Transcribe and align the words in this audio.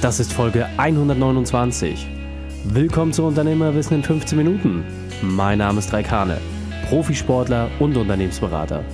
Das 0.00 0.20
ist 0.20 0.32
Folge 0.32 0.64
129. 0.76 2.06
Willkommen 2.66 3.12
zu 3.12 3.24
Unternehmerwissen 3.24 3.96
in 3.96 4.04
15 4.04 4.38
Minuten. 4.38 4.84
Mein 5.22 5.58
Name 5.58 5.80
ist 5.80 5.92
Raikane, 5.92 6.38
Profisportler 6.88 7.68
und 7.80 7.96
Unternehmensberater. 7.96 8.84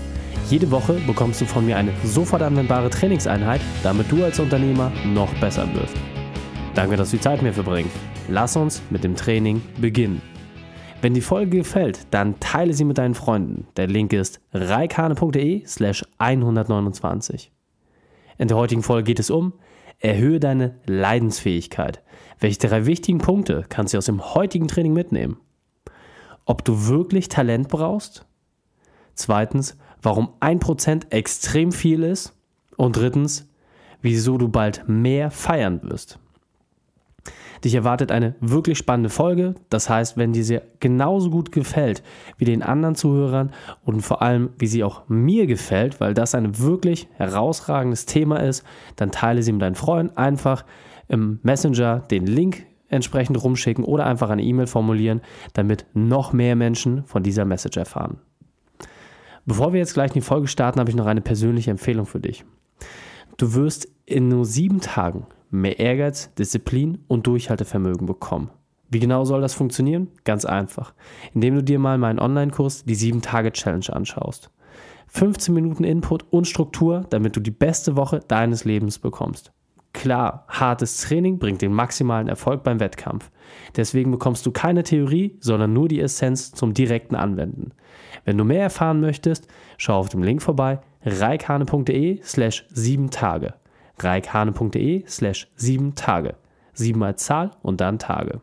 Jede 0.49 0.71
Woche 0.71 0.95
bekommst 1.07 1.43
du 1.43 1.45
von 1.45 1.67
mir 1.67 1.77
eine 1.77 1.93
sofort 2.05 2.41
anwendbare 2.41 2.89
Trainingseinheit, 2.89 3.61
damit 3.83 4.11
du 4.11 4.25
als 4.25 4.41
Unternehmer 4.41 4.91
noch 5.05 5.31
besser 5.41 5.69
wirst. 5.75 5.95
Danke, 6.75 6.97
dass 6.97 7.11
du 7.11 7.19
die 7.19 7.23
Zeit 7.23 7.43
mir 7.43 7.53
verbringst. 7.53 7.95
Lass 8.31 8.57
uns 8.57 8.81
mit 8.89 9.05
dem 9.05 9.15
Training 9.15 9.61
beginnen. 9.77 10.23
Wenn 11.03 11.13
die 11.13 11.21
Folge 11.21 11.59
gefällt, 11.59 12.07
dann 12.13 12.41
teile 12.41 12.73
sie 12.73 12.87
mit 12.87 12.97
deinen 12.97 13.15
Freunden. 13.15 13.67
Der 13.77 13.89
Link 13.89 14.15
ist 14.15 14.41
reikane.de 14.55 15.67
slash 15.67 16.03
129. 16.17 17.53
In 18.39 18.49
der 18.49 18.57
heutigen 18.57 18.83
Folge 18.83 19.05
geht 19.05 19.21
es 19.21 19.29
um 19.29 19.53
Erhöhe 19.99 20.41
deine 20.41 20.81
Leidensfähigkeit. 20.87 22.03
Welche 22.39 22.59
drei 22.59 22.87
wichtigen 22.87 23.19
Punkte 23.19 23.65
kannst 23.69 23.95
du 23.95 23.99
aus 23.99 24.07
dem 24.07 24.35
heutigen 24.35 24.69
Training 24.69 24.93
mitnehmen? 24.93 25.39
Ob 26.45 26.65
du 26.65 26.87
wirklich 26.89 27.29
Talent 27.29 27.69
brauchst? 27.69 28.27
Zweitens, 29.15 29.79
warum 30.03 30.31
1% 30.41 31.11
extrem 31.11 31.73
viel 31.73 32.03
ist? 32.03 32.35
Und 32.77 32.97
drittens, 32.97 33.49
wieso 34.03 34.37
du 34.37 34.49
bald 34.49 34.89
mehr 34.89 35.31
feiern 35.31 35.81
wirst. 35.83 36.19
Dich 37.65 37.75
erwartet 37.75 38.13
eine 38.13 38.35
wirklich 38.41 38.77
spannende 38.77 39.09
Folge. 39.09 39.55
Das 39.71 39.89
heißt, 39.89 40.19
wenn 40.19 40.35
dir 40.35 40.45
sie 40.45 40.61
genauso 40.81 41.31
gut 41.31 41.51
gefällt 41.51 42.03
wie 42.37 42.45
den 42.45 42.63
anderen 42.63 42.95
Zuhörern 42.95 43.53
und 43.85 44.03
vor 44.03 44.21
allem, 44.21 44.51
wie 44.59 44.67
sie 44.67 44.85
auch 44.85 45.09
mir 45.09 45.47
gefällt, 45.47 45.99
weil 45.99 46.13
das 46.13 46.35
ein 46.35 46.59
wirklich 46.59 47.09
herausragendes 47.17 48.05
Thema 48.05 48.37
ist, 48.37 48.65
dann 48.97 49.11
teile 49.11 49.43
sie 49.43 49.53
mit 49.53 49.63
deinen 49.63 49.77
Freunden 49.77 50.17
einfach 50.17 50.67
im 51.09 51.41
Messenger 51.43 52.01
den 52.01 52.27
Link 52.27 52.67
entsprechend 52.89 53.43
rumschicken 53.43 53.85
oder 53.85 54.05
einfach 54.05 54.29
eine 54.29 54.43
E-Mail 54.43 54.67
formulieren, 54.67 55.23
damit 55.55 55.87
noch 55.95 56.35
mehr 56.35 56.57
Menschen 56.57 57.05
von 57.05 57.23
dieser 57.23 57.47
Message 57.47 57.79
erfahren. 57.79 58.19
Bevor 59.47 59.73
wir 59.73 59.81
jetzt 59.81 59.95
gleich 59.95 60.11
in 60.11 60.15
die 60.15 60.21
Folge 60.21 60.49
starten, 60.49 60.81
habe 60.81 60.91
ich 60.91 60.97
noch 60.97 61.07
eine 61.07 61.21
persönliche 61.23 61.71
Empfehlung 61.71 62.07
für 62.07 62.21
dich. 62.21 62.45
Du 63.37 63.55
wirst 63.55 63.89
in 64.07 64.29
nur 64.29 64.45
sieben 64.45 64.81
Tagen 64.81 65.27
mehr 65.51 65.79
Ehrgeiz, 65.79 66.33
Disziplin 66.35 66.99
und 67.09 67.27
Durchhaltevermögen 67.27 68.07
bekommen. 68.07 68.51
Wie 68.91 69.01
genau 69.01 69.25
soll 69.25 69.41
das 69.41 69.55
funktionieren? 69.55 70.09
Ganz 70.25 70.45
einfach, 70.45 70.95
indem 71.33 71.57
du 71.57 71.63
dir 71.63 71.79
mal 71.79 71.99
meinen 71.99 72.21
Online-Kurs, 72.21 72.85
die 72.85 72.97
7-Tage-Challenge, 72.97 73.93
anschaust. 73.93 74.51
15 75.09 75.55
Minuten 75.55 75.85
Input 75.85 76.25
und 76.31 76.47
Struktur, 76.47 77.07
damit 77.11 77.37
du 77.37 77.41
die 77.41 77.51
beste 77.51 77.97
Woche 77.97 78.21
deines 78.27 78.65
Lebens 78.65 78.99
bekommst. 78.99 79.53
Klar, 79.93 80.45
hartes 80.49 81.01
Training 81.03 81.39
bringt 81.39 81.63
den 81.63 81.73
maximalen 81.73 82.27
Erfolg 82.27 82.65
beim 82.65 82.81
Wettkampf. 82.81 83.31
Deswegen 83.77 84.11
bekommst 84.11 84.45
du 84.45 84.51
keine 84.51 84.83
Theorie, 84.83 85.37
sondern 85.41 85.73
nur 85.73 85.89
die 85.89 86.01
Essenz 86.01 86.53
zum 86.53 86.75
direkten 86.75 87.15
Anwenden. 87.15 87.71
Wenn 88.25 88.37
du 88.37 88.45
mehr 88.45 88.63
erfahren 88.63 89.01
möchtest, 89.01 89.47
schau 89.79 89.99
auf 89.99 90.09
dem 90.09 90.25
Link 90.25 90.43
vorbei 90.43 90.81
reikane.de 91.05 92.21
slash 92.23 92.65
7 92.71 93.11
Tage 93.11 93.55
reikhane.de 93.99 95.05
slash 95.07 95.49
7 95.57 95.95
Tage. 95.95 96.37
7 96.75 96.99
mal 96.99 97.17
Zahl 97.17 97.53
und 97.63 97.81
dann 97.81 97.99
Tage. 97.99 98.41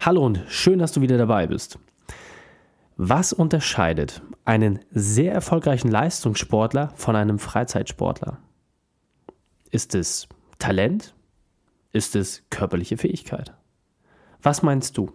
Hallo 0.00 0.24
und 0.24 0.44
schön, 0.48 0.78
dass 0.78 0.92
du 0.92 1.00
wieder 1.00 1.18
dabei 1.18 1.46
bist. 1.46 1.78
Was 2.96 3.32
unterscheidet 3.32 4.22
einen 4.44 4.78
sehr 4.90 5.32
erfolgreichen 5.32 5.88
Leistungssportler 5.88 6.92
von 6.94 7.16
einem 7.16 7.38
Freizeitsportler? 7.38 8.38
Ist 9.70 9.94
es 9.96 10.28
Talent? 10.58 11.14
Ist 11.90 12.14
es 12.14 12.44
körperliche 12.50 12.96
Fähigkeit? 12.96 13.52
Was 14.42 14.62
meinst 14.62 14.96
du? 14.96 15.10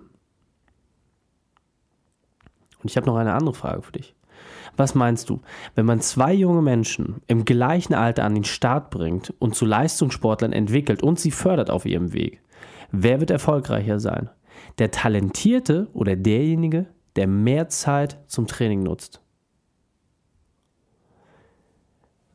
Und 2.82 2.90
ich 2.90 2.98
habe 2.98 3.08
noch 3.08 3.16
eine 3.16 3.34
andere 3.34 3.54
Frage 3.54 3.82
für 3.82 3.92
dich. 3.92 4.16
Was 4.78 4.96
meinst 4.96 5.30
du, 5.30 5.42
wenn 5.76 5.86
man 5.86 6.00
zwei 6.00 6.34
junge 6.34 6.62
Menschen 6.62 7.22
im 7.28 7.46
gleichen 7.46 7.94
Alter 7.94 8.24
an 8.24 8.36
den 8.36 8.46
Start 8.46 8.92
bringt 8.92 9.34
und 9.40 9.56
zu 9.56 9.66
Leistungssportlern 9.66 10.54
entwickelt 10.54 11.04
und 11.04 11.20
sie 11.20 11.32
fördert 11.32 11.70
auf 11.70 11.86
ihrem 11.86 12.14
Weg? 12.14 12.42
Wer 12.92 13.20
wird 13.20 13.32
erfolgreicher 13.32 14.00
sein? 14.00 14.30
Der 14.78 14.92
Talentierte 14.92 15.88
oder 15.94 16.16
derjenige, 16.16 16.88
der 17.16 17.28
mehr 17.28 17.68
Zeit 17.70 18.18
zum 18.28 18.48
Training 18.48 18.84
nutzt? 18.84 19.22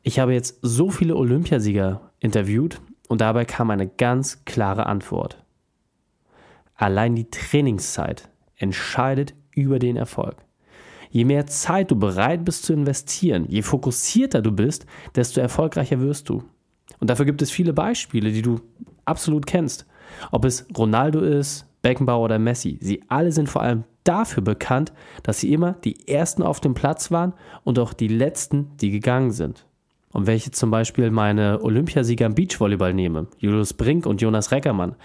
Ich 0.03 0.19
habe 0.19 0.35
jetzt 0.35 0.59
so 0.61 0.91
viele 0.91 1.17
Olympiasieger 1.17 2.13
interviewt 2.19 2.81
und 3.09 3.23
dabei 3.23 3.47
kam 3.47 3.71
eine 3.71 3.89
ganz 3.89 4.45
klare 4.45 4.85
Antwort. 4.85 5.43
Allein 6.75 7.15
die 7.15 7.31
Trainingszeit 7.31 8.29
entscheidet 8.57 9.35
über 9.53 9.79
den 9.79 9.97
Erfolg. 9.97 10.37
Je 11.15 11.25
mehr 11.25 11.47
Zeit 11.47 11.93
du 11.93 11.97
bereit 11.97 12.45
bist 12.45 12.65
zu 12.65 12.73
investieren, 12.73 13.47
je 13.49 13.63
fokussierter 13.63 14.43
du 14.43 14.51
bist, 14.51 14.85
desto 15.15 15.41
erfolgreicher 15.41 16.01
wirst 16.01 16.29
du. 16.29 16.43
Und 16.99 17.09
dafür 17.09 17.25
gibt 17.25 17.41
es 17.41 17.53
viele 17.53 17.73
Beispiele, 17.73 18.33
die 18.33 18.43
du 18.43 18.61
absolut 19.05 19.47
kennst. 19.47 19.87
Ob 20.33 20.45
es 20.45 20.67
Ronaldo 20.77 21.21
ist, 21.21 21.67
Beckenbauer 21.83 22.25
oder 22.25 22.41
Messi, 22.41 22.79
sie 22.81 23.05
alle 23.07 23.31
sind 23.31 23.49
vor 23.49 23.63
allem 23.63 23.85
dafür 24.03 24.43
bekannt, 24.43 24.93
dass 25.23 25.39
sie 25.39 25.53
immer 25.53 25.75
die 25.85 26.09
Ersten 26.09 26.43
auf 26.43 26.59
dem 26.59 26.75
Platz 26.75 27.13
waren 27.13 27.33
und 27.63 27.79
auch 27.79 27.93
die 27.93 28.09
Letzten, 28.09 28.73
die 28.81 28.91
gegangen 28.91 29.31
sind. 29.31 29.67
Und 30.11 30.29
ich 30.29 30.51
zum 30.51 30.73
Beispiel 30.73 31.13
meine 31.13 31.63
Olympiasieger 31.63 32.27
im 32.27 32.35
Beachvolleyball 32.35 32.93
nehme, 32.93 33.29
Julius 33.39 33.73
Brink 33.73 34.05
und 34.05 34.21
Jonas 34.21 34.51
Reckermann, 34.51 34.97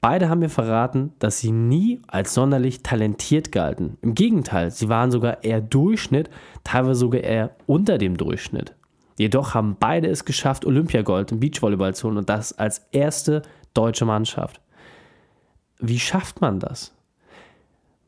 Beide 0.00 0.30
haben 0.30 0.38
mir 0.38 0.48
verraten, 0.48 1.12
dass 1.18 1.40
sie 1.40 1.52
nie 1.52 2.00
als 2.06 2.32
sonderlich 2.32 2.82
talentiert 2.82 3.52
galten. 3.52 3.98
Im 4.00 4.14
Gegenteil, 4.14 4.70
sie 4.70 4.88
waren 4.88 5.10
sogar 5.10 5.44
eher 5.44 5.60
Durchschnitt, 5.60 6.30
teilweise 6.64 7.00
sogar 7.00 7.20
eher 7.20 7.54
unter 7.66 7.98
dem 7.98 8.16
Durchschnitt. 8.16 8.74
Jedoch 9.18 9.52
haben 9.52 9.76
beide 9.78 10.08
es 10.08 10.24
geschafft, 10.24 10.64
Olympiagold 10.64 11.32
im 11.32 11.40
Beachvolleyball 11.40 11.94
zu 11.94 12.08
holen 12.08 12.16
und 12.16 12.30
das 12.30 12.58
als 12.58 12.86
erste 12.92 13.42
deutsche 13.74 14.06
Mannschaft. 14.06 14.62
Wie 15.78 15.98
schafft 15.98 16.40
man 16.40 16.60
das? 16.60 16.94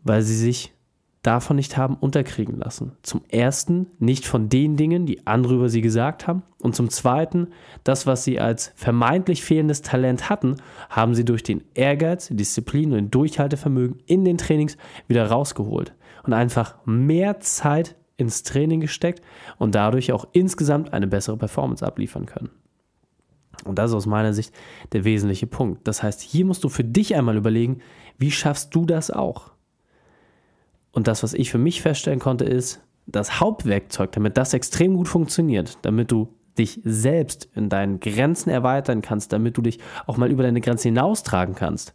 Weil 0.03 0.23
sie 0.23 0.37
sich 0.37 0.73
davon 1.23 1.57
nicht 1.57 1.77
haben 1.77 1.95
unterkriegen 1.95 2.59
lassen. 2.59 2.93
Zum 3.03 3.23
ersten 3.29 3.87
nicht 3.99 4.27
von 4.27 4.49
den 4.49 4.77
Dingen, 4.77 5.07
die 5.07 5.27
andere 5.27 5.55
über 5.55 5.69
sie 5.69 5.81
gesagt 5.81 6.27
haben. 6.27 6.43
Und 6.61 6.75
zum 6.75 6.91
zweiten, 6.91 7.49
das, 7.85 8.07
was 8.07 8.25
sie 8.25 8.41
als 8.41 8.73
vermeintlich 8.75 9.43
fehlendes 9.45 9.83
Talent 9.83 10.29
hatten, 10.29 10.57
haben 10.91 11.15
sie 11.15 11.25
durch 11.25 11.43
den 11.43 11.63
Ehrgeiz, 11.75 12.29
Disziplin 12.29 12.93
und 12.93 13.15
Durchhaltevermögen 13.15 14.03
in 14.07 14.25
den 14.25 14.39
Trainings 14.39 14.77
wieder 15.07 15.27
rausgeholt. 15.27 15.95
Und 16.25 16.33
einfach 16.33 16.77
mehr 16.85 17.41
Zeit 17.41 17.97
ins 18.17 18.43
Training 18.43 18.81
gesteckt 18.81 19.23
und 19.59 19.75
dadurch 19.75 20.13
auch 20.13 20.27
insgesamt 20.33 20.93
eine 20.93 21.07
bessere 21.07 21.37
Performance 21.37 21.85
abliefern 21.85 22.27
können. 22.27 22.51
Und 23.65 23.79
das 23.79 23.91
ist 23.91 23.97
aus 23.97 24.07
meiner 24.07 24.33
Sicht 24.33 24.53
der 24.93 25.05
wesentliche 25.05 25.47
Punkt. 25.47 25.87
Das 25.87 26.03
heißt, 26.03 26.21
hier 26.21 26.45
musst 26.45 26.65
du 26.65 26.69
für 26.69 26.85
dich 26.85 27.15
einmal 27.15 27.37
überlegen, 27.37 27.81
wie 28.19 28.31
schaffst 28.31 28.75
du 28.75 28.87
das 28.87 29.11
auch? 29.11 29.52
Und 30.93 31.09
das, 31.09 31.23
was 31.23 31.35
ich 31.35 31.51
für 31.51 31.59
mich 31.59 31.83
feststellen 31.83 32.21
konnte, 32.21 32.45
ist, 32.45 32.81
das 33.07 33.41
Hauptwerkzeug, 33.41 34.13
damit 34.13 34.37
das 34.37 34.55
extrem 34.55 34.95
gut 34.95 35.09
funktioniert, 35.09 35.79
damit 35.83 36.13
du 36.13 36.29
dich 36.59 36.81
selbst 36.85 37.49
in 37.55 37.69
deinen 37.69 37.99
Grenzen 37.99 38.51
erweitern 38.51 39.03
kannst, 39.03 39.33
damit 39.33 39.57
du 39.57 39.63
dich 39.63 39.79
auch 40.07 40.19
mal 40.19 40.31
über 40.31 40.43
deine 40.43 40.61
Grenzen 40.61 40.89
hinaustragen 40.89 41.55
kannst, 41.55 41.95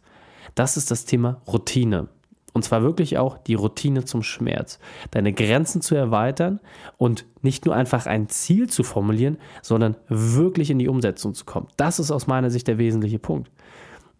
das 0.54 0.76
ist 0.76 0.90
das 0.90 1.04
Thema 1.04 1.40
Routine. 1.46 2.08
Und 2.54 2.64
zwar 2.64 2.82
wirklich 2.82 3.18
auch 3.18 3.38
die 3.38 3.54
Routine 3.54 4.04
zum 4.04 4.22
Schmerz. 4.22 4.80
Deine 5.12 5.32
Grenzen 5.32 5.80
zu 5.80 5.94
erweitern 5.94 6.58
und 6.96 7.24
nicht 7.40 7.66
nur 7.66 7.76
einfach 7.76 8.06
ein 8.06 8.28
Ziel 8.28 8.68
zu 8.68 8.82
formulieren, 8.82 9.38
sondern 9.62 9.96
wirklich 10.08 10.70
in 10.70 10.78
die 10.78 10.88
Umsetzung 10.88 11.34
zu 11.34 11.44
kommen. 11.44 11.68
Das 11.76 12.00
ist 12.00 12.10
aus 12.10 12.26
meiner 12.26 12.50
Sicht 12.50 12.66
der 12.66 12.78
wesentliche 12.78 13.20
Punkt. 13.20 13.50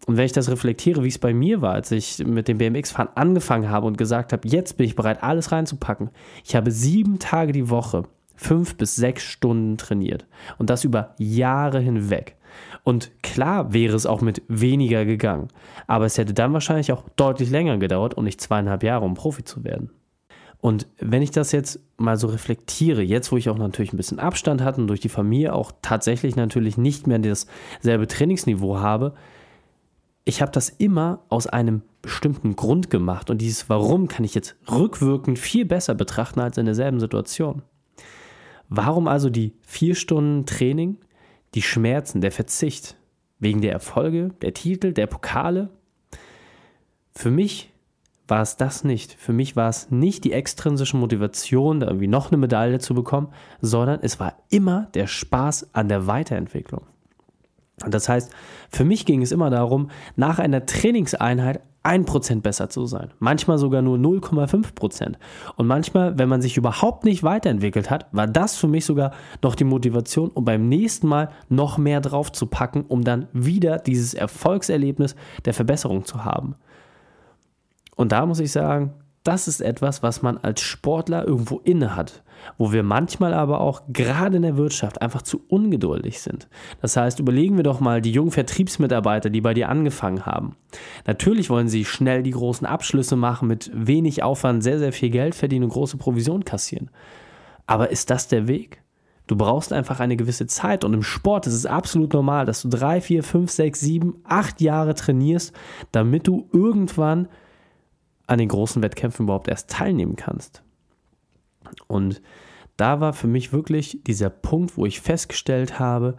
Und 0.05 0.17
wenn 0.17 0.25
ich 0.25 0.31
das 0.31 0.49
reflektiere, 0.49 1.03
wie 1.03 1.09
es 1.09 1.19
bei 1.19 1.33
mir 1.33 1.61
war, 1.61 1.73
als 1.73 1.91
ich 1.91 2.19
mit 2.19 2.47
dem 2.47 2.57
BMX-Fahren 2.57 3.09
angefangen 3.15 3.69
habe 3.69 3.85
und 3.85 3.97
gesagt 3.97 4.33
habe, 4.33 4.47
jetzt 4.47 4.77
bin 4.77 4.85
ich 4.85 4.95
bereit, 4.95 5.21
alles 5.23 5.51
reinzupacken. 5.51 6.09
Ich 6.43 6.55
habe 6.55 6.71
sieben 6.71 7.19
Tage 7.19 7.51
die 7.51 7.69
Woche 7.69 8.03
fünf 8.35 8.77
bis 8.77 8.95
sechs 8.95 9.23
Stunden 9.23 9.77
trainiert. 9.77 10.25
Und 10.57 10.69
das 10.69 10.85
über 10.85 11.13
Jahre 11.17 11.79
hinweg. 11.79 12.37
Und 12.83 13.11
klar 13.21 13.73
wäre 13.73 13.95
es 13.95 14.05
auch 14.05 14.21
mit 14.21 14.41
weniger 14.47 15.05
gegangen. 15.05 15.49
Aber 15.87 16.05
es 16.05 16.17
hätte 16.17 16.33
dann 16.33 16.53
wahrscheinlich 16.53 16.91
auch 16.91 17.03
deutlich 17.15 17.49
länger 17.49 17.77
gedauert 17.77 18.13
und 18.13 18.23
nicht 18.23 18.41
zweieinhalb 18.41 18.83
Jahre, 18.83 19.05
um 19.05 19.13
Profi 19.13 19.43
zu 19.43 19.63
werden. 19.63 19.91
Und 20.61 20.87
wenn 20.99 21.21
ich 21.21 21.31
das 21.31 21.51
jetzt 21.51 21.79
mal 21.97 22.17
so 22.17 22.27
reflektiere, 22.27 23.01
jetzt 23.01 23.31
wo 23.31 23.37
ich 23.37 23.49
auch 23.49 23.57
natürlich 23.57 23.93
ein 23.93 23.97
bisschen 23.97 24.19
Abstand 24.19 24.61
hatte 24.61 24.81
und 24.81 24.87
durch 24.87 24.99
die 24.99 25.09
Familie 25.09 25.53
auch 25.53 25.71
tatsächlich 25.81 26.35
natürlich 26.35 26.77
nicht 26.77 27.07
mehr 27.07 27.19
dasselbe 27.19 28.07
Trainingsniveau 28.07 28.79
habe, 28.79 29.13
ich 30.29 30.41
habe 30.41 30.51
das 30.51 30.69
immer 30.69 31.23
aus 31.29 31.47
einem 31.47 31.81
bestimmten 32.01 32.55
Grund 32.55 32.89
gemacht 32.89 33.29
und 33.29 33.39
dieses 33.39 33.69
Warum 33.69 34.07
kann 34.07 34.23
ich 34.23 34.35
jetzt 34.35 34.55
rückwirkend 34.71 35.37
viel 35.37 35.65
besser 35.65 35.95
betrachten 35.95 36.39
als 36.39 36.57
in 36.57 36.65
derselben 36.65 36.99
Situation. 36.99 37.61
Warum 38.69 39.07
also 39.07 39.29
die 39.29 39.53
vier 39.61 39.95
Stunden 39.95 40.45
Training, 40.45 40.97
die 41.55 41.61
Schmerzen, 41.61 42.21
der 42.21 42.31
Verzicht? 42.31 42.95
wegen 43.39 43.61
der 43.61 43.71
Erfolge, 43.71 44.31
der 44.41 44.53
Titel, 44.53 44.93
der 44.93 45.07
Pokale. 45.07 45.69
Für 47.15 47.31
mich 47.31 47.71
war 48.27 48.41
es 48.41 48.57
das 48.57 48.83
nicht. 48.83 49.13
Für 49.13 49.33
mich 49.33 49.55
war 49.55 49.69
es 49.69 49.89
nicht 49.89 50.23
die 50.23 50.33
extrinsische 50.33 50.97
Motivation, 50.97 51.79
da 51.79 51.87
irgendwie 51.87 52.07
noch 52.07 52.27
eine 52.27 52.37
Medaille 52.37 52.79
zu 52.79 52.93
bekommen, 52.93 53.29
sondern 53.59 54.01
es 54.01 54.19
war 54.19 54.37
immer 54.49 54.89
der 54.93 55.07
Spaß 55.07 55.73
an 55.73 55.89
der 55.89 56.05
Weiterentwicklung. 56.05 56.85
Und 57.83 57.93
das 57.93 58.09
heißt, 58.09 58.31
für 58.69 58.85
mich 58.85 59.05
ging 59.05 59.21
es 59.21 59.31
immer 59.31 59.49
darum, 59.49 59.89
nach 60.15 60.39
einer 60.39 60.65
Trainingseinheit 60.65 61.61
1% 61.83 62.41
besser 62.41 62.69
zu 62.69 62.85
sein. 62.85 63.11
Manchmal 63.19 63.57
sogar 63.57 63.81
nur 63.81 63.97
0,5%. 63.97 65.13
Und 65.55 65.67
manchmal, 65.67 66.17
wenn 66.17 66.27
man 66.27 66.41
sich 66.41 66.57
überhaupt 66.57 67.05
nicht 67.05 67.23
weiterentwickelt 67.23 67.89
hat, 67.89 68.07
war 68.11 68.27
das 68.27 68.57
für 68.57 68.67
mich 68.67 68.85
sogar 68.85 69.11
noch 69.41 69.55
die 69.55 69.63
Motivation, 69.63 70.29
um 70.29 70.43
beim 70.43 70.67
nächsten 70.67 71.07
Mal 71.07 71.29
noch 71.47 71.77
mehr 71.77 72.01
drauf 72.01 72.31
zu 72.31 72.47
packen, 72.47 72.83
um 72.87 73.03
dann 73.03 73.27
wieder 73.31 73.77
dieses 73.77 74.13
Erfolgserlebnis 74.13 75.15
der 75.45 75.53
Verbesserung 75.53 76.03
zu 76.03 76.25
haben. 76.25 76.55
Und 77.95 78.11
da 78.11 78.25
muss 78.25 78.39
ich 78.39 78.51
sagen, 78.51 78.93
das 79.23 79.47
ist 79.47 79.61
etwas, 79.61 80.01
was 80.01 80.21
man 80.21 80.37
als 80.37 80.61
Sportler 80.61 81.27
irgendwo 81.27 81.59
inne 81.59 81.95
hat, 81.95 82.23
wo 82.57 82.71
wir 82.71 82.83
manchmal 82.83 83.33
aber 83.33 83.59
auch 83.59 83.81
gerade 83.89 84.37
in 84.37 84.43
der 84.43 84.57
Wirtschaft 84.57 85.01
einfach 85.01 85.21
zu 85.21 85.41
ungeduldig 85.49 86.21
sind. 86.21 86.47
Das 86.81 86.95
heißt, 86.95 87.19
überlegen 87.19 87.57
wir 87.57 87.63
doch 87.63 87.79
mal 87.79 88.01
die 88.01 88.11
jungen 88.11 88.31
Vertriebsmitarbeiter, 88.31 89.29
die 89.29 89.41
bei 89.41 89.53
dir 89.53 89.69
angefangen 89.69 90.25
haben. 90.25 90.55
Natürlich 91.05 91.49
wollen 91.49 91.67
sie 91.67 91.85
schnell 91.85 92.23
die 92.23 92.31
großen 92.31 92.65
Abschlüsse 92.65 93.15
machen, 93.15 93.47
mit 93.47 93.69
wenig 93.73 94.23
Aufwand 94.23 94.63
sehr, 94.63 94.79
sehr 94.79 94.93
viel 94.93 95.09
Geld 95.09 95.35
verdienen 95.35 95.65
und 95.65 95.71
große 95.71 95.97
Provision 95.97 96.45
kassieren. 96.45 96.89
Aber 97.67 97.89
ist 97.89 98.09
das 98.09 98.27
der 98.27 98.47
Weg? 98.47 98.81
Du 99.27 99.35
brauchst 99.35 99.73
einfach 99.73 99.99
eine 99.99 100.15
gewisse 100.15 100.47
Zeit 100.47 100.83
und 100.83 100.93
im 100.95 101.03
Sport 101.03 101.45
ist 101.45 101.53
es 101.53 101.67
absolut 101.67 102.13
normal, 102.13 102.47
dass 102.47 102.63
du 102.63 102.67
drei, 102.67 102.99
vier, 102.99 103.21
fünf, 103.21 103.51
sechs, 103.51 103.79
sieben, 103.79 104.15
acht 104.23 104.59
Jahre 104.59 104.95
trainierst, 104.95 105.53
damit 105.91 106.25
du 106.25 106.49
irgendwann 106.51 107.27
an 108.29 108.39
den 108.39 108.47
großen 108.47 108.81
Wettkämpfen 108.81 109.25
überhaupt 109.25 109.47
erst 109.47 109.69
teilnehmen 109.69 110.15
kannst. 110.15 110.63
Und 111.87 112.21
da 112.77 113.01
war 113.01 113.13
für 113.13 113.27
mich 113.27 113.51
wirklich 113.51 113.99
dieser 114.05 114.29
Punkt, 114.29 114.77
wo 114.77 114.85
ich 114.85 115.01
festgestellt 115.01 115.79
habe, 115.79 116.15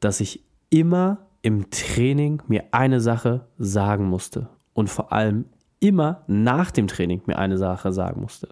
dass 0.00 0.20
ich 0.20 0.44
immer 0.70 1.18
im 1.42 1.70
Training 1.70 2.42
mir 2.46 2.64
eine 2.72 3.00
Sache 3.00 3.46
sagen 3.58 4.06
musste 4.06 4.48
und 4.74 4.90
vor 4.90 5.12
allem 5.12 5.46
immer 5.80 6.22
nach 6.26 6.70
dem 6.70 6.86
Training 6.86 7.22
mir 7.26 7.38
eine 7.38 7.58
Sache 7.58 7.92
sagen 7.92 8.20
musste. 8.20 8.48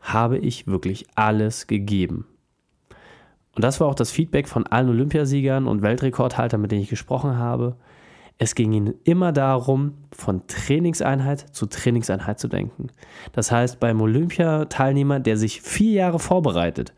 Habe 0.00 0.38
ich 0.38 0.66
wirklich 0.66 1.06
alles 1.14 1.66
gegeben? 1.66 2.26
Und 3.54 3.64
das 3.64 3.80
war 3.80 3.88
auch 3.88 3.94
das 3.94 4.10
Feedback 4.10 4.48
von 4.48 4.66
allen 4.66 4.88
Olympiasiegern 4.88 5.66
und 5.66 5.82
Weltrekordhaltern, 5.82 6.60
mit 6.60 6.72
denen 6.72 6.82
ich 6.82 6.90
gesprochen 6.90 7.38
habe. 7.38 7.76
Es 8.36 8.56
ging 8.56 8.72
ihnen 8.72 8.94
immer 9.04 9.30
darum, 9.30 9.94
von 10.10 10.46
Trainingseinheit 10.48 11.54
zu 11.54 11.66
Trainingseinheit 11.66 12.40
zu 12.40 12.48
denken. 12.48 12.88
Das 13.32 13.52
heißt, 13.52 13.78
beim 13.78 14.00
Olympiateilnehmer, 14.00 15.20
der 15.20 15.36
sich 15.36 15.62
vier 15.62 15.92
Jahre 15.92 16.18
vorbereitet, 16.18 16.92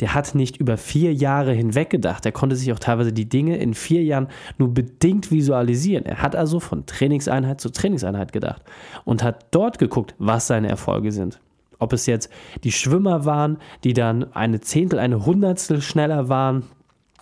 der 0.00 0.14
hat 0.14 0.34
nicht 0.34 0.56
über 0.56 0.76
vier 0.76 1.14
Jahre 1.14 1.52
hinweg 1.52 1.90
gedacht. 1.90 2.26
Er 2.26 2.32
konnte 2.32 2.56
sich 2.56 2.72
auch 2.72 2.78
teilweise 2.80 3.12
die 3.12 3.28
Dinge 3.28 3.56
in 3.58 3.74
vier 3.74 4.02
Jahren 4.02 4.28
nur 4.58 4.74
bedingt 4.74 5.30
visualisieren. 5.30 6.06
Er 6.06 6.22
hat 6.22 6.34
also 6.34 6.58
von 6.58 6.86
Trainingseinheit 6.86 7.60
zu 7.60 7.70
Trainingseinheit 7.70 8.32
gedacht 8.32 8.62
und 9.04 9.22
hat 9.22 9.46
dort 9.52 9.78
geguckt, 9.78 10.14
was 10.18 10.48
seine 10.48 10.68
Erfolge 10.68 11.12
sind. 11.12 11.40
Ob 11.78 11.92
es 11.92 12.06
jetzt 12.06 12.30
die 12.64 12.72
Schwimmer 12.72 13.24
waren, 13.24 13.58
die 13.84 13.94
dann 13.94 14.32
eine 14.34 14.60
Zehntel, 14.60 14.98
eine 14.98 15.24
Hundertstel 15.24 15.80
schneller 15.80 16.28
waren, 16.28 16.64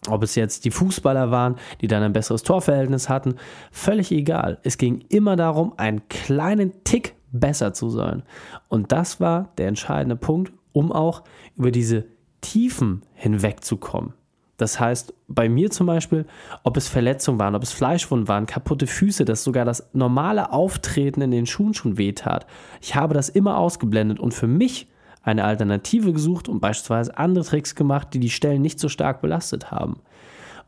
ob 0.07 0.23
es 0.23 0.35
jetzt 0.35 0.65
die 0.65 0.71
Fußballer 0.71 1.31
waren, 1.31 1.57
die 1.81 1.89
dann 1.89 2.03
ein 2.03 2.13
besseres 2.13 2.43
Torverhältnis 2.43 3.09
hatten, 3.09 3.35
völlig 3.73 4.13
egal. 4.13 4.59
Es 4.63 4.79
ging 4.79 5.05
immer 5.09 5.37
darum, 5.37 5.75
einen 5.77 6.09
kleinen 6.09 6.85
Tick 6.85 7.15
besser 7.33 7.73
zu 7.73 7.91
sein. 7.91 8.23
Und 8.69 8.93
das 8.93 9.21
war 9.21 9.51
der 9.59 9.69
entscheidende 9.69 10.17
Punkt, 10.17 10.53
um 10.73 10.93
auch 10.93 11.25
über 11.57 11.71
diese 11.71 12.05
Tiefen 12.41 13.03
hinwegzukommen. 13.15 14.15
Das 14.57 14.81
heißt, 14.81 15.15
bei 15.29 15.49
mir 15.49 15.71
zum 15.71 15.87
Beispiel, 15.87 16.27
ob 16.65 16.77
es 16.77 16.89
Verletzungen 16.89 17.39
waren, 17.39 17.55
ob 17.55 17.63
es 17.63 17.71
Fleischwunden 17.71 18.27
waren, 18.27 18.47
kaputte 18.47 18.89
Füße, 18.89 19.25
dass 19.25 19.45
sogar 19.45 19.65
das 19.65 19.89
normale 19.93 20.53
Auftreten 20.53 21.21
in 21.21 21.31
den 21.31 21.47
Schuhen 21.47 21.75
schon 21.75 21.97
wehtat. 21.97 22.45
Ich 22.81 22.97
habe 22.97 23.15
das 23.15 23.29
immer 23.29 23.57
ausgeblendet 23.57 24.19
und 24.19 24.35
für 24.35 24.49
mich 24.49 24.89
eine 25.23 25.45
Alternative 25.45 26.13
gesucht 26.13 26.49
und 26.49 26.61
beispielsweise 26.61 27.17
andere 27.19 27.45
Tricks 27.45 27.75
gemacht, 27.75 28.09
die 28.13 28.21
die 28.21 28.31
Stellen 28.31 28.63
nicht 28.63 28.81
so 28.81 28.89
stark 28.89 29.21
belastet 29.21 29.71
haben. 29.71 30.01